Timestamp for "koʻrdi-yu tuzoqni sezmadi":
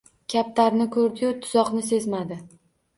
0.97-2.45